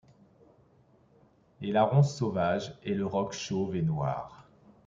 Et 1.61 1.71
la 1.71 1.83
ronce 1.83 2.15
sauvage 2.17 2.73
et 2.83 2.95
le 2.95 3.05
roc 3.05 3.33
chauve 3.33 3.75
et 3.75 3.83
noir 3.83 4.47